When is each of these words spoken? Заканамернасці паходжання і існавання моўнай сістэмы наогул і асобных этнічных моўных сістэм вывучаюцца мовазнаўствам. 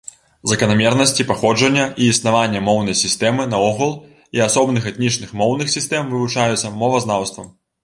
Заканамернасці 0.51 1.25
паходжання 1.31 1.83
і 2.05 2.07
існавання 2.13 2.61
моўнай 2.69 2.97
сістэмы 3.03 3.47
наогул 3.53 3.93
і 4.39 4.43
асобных 4.49 4.89
этнічных 4.95 5.39
моўных 5.45 5.73
сістэм 5.77 6.11
вывучаюцца 6.15 6.75
мовазнаўствам. 6.83 7.57